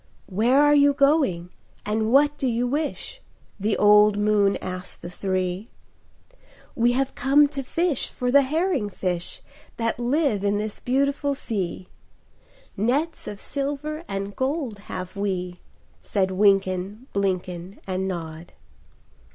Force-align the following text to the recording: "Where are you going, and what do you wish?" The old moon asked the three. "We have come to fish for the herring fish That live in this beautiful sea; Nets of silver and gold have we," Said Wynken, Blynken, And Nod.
"Where 0.25 0.59
are 0.63 0.73
you 0.73 0.93
going, 0.93 1.51
and 1.85 2.11
what 2.11 2.35
do 2.39 2.47
you 2.47 2.65
wish?" 2.65 3.21
The 3.59 3.77
old 3.77 4.17
moon 4.17 4.57
asked 4.59 5.03
the 5.03 5.11
three. 5.11 5.69
"We 6.73 6.93
have 6.93 7.13
come 7.13 7.47
to 7.49 7.61
fish 7.61 8.09
for 8.09 8.31
the 8.31 8.41
herring 8.41 8.89
fish 8.89 9.43
That 9.77 9.99
live 9.99 10.43
in 10.43 10.57
this 10.57 10.79
beautiful 10.79 11.35
sea; 11.35 11.87
Nets 12.75 13.27
of 13.27 13.39
silver 13.39 14.03
and 14.07 14.35
gold 14.35 14.79
have 14.89 15.15
we," 15.15 15.59
Said 16.01 16.31
Wynken, 16.31 17.05
Blynken, 17.13 17.77
And 17.85 18.07
Nod. 18.07 18.53